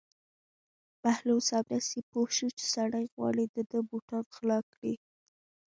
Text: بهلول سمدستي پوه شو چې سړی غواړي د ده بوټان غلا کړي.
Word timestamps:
بهلول 1.01 1.41
سمدستي 1.49 1.99
پوه 2.09 2.27
شو 2.37 2.47
چې 2.57 2.65
سړی 2.75 3.05
غواړي 3.13 3.45
د 3.47 3.57
ده 3.69 3.79
بوټان 3.89 4.25
غلا 4.35 4.59
کړي. 4.73 4.93